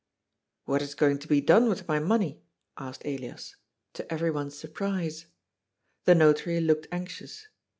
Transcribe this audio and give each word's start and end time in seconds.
"What 0.65 0.81
is 0.81 0.95
going 0.95 1.19
to 1.19 1.27
be 1.27 1.41
done 1.41 1.69
with 1.69 1.87
my 1.87 1.99
money?" 1.99 2.41
asked 2.75 3.03
Elias— 3.05 3.55
to 3.93 4.11
everyone's 4.11 4.57
surprise. 4.57 5.27
The 6.05 6.15
Notary 6.15 6.59
looked 6.59 6.87
anxious. 6.91 7.45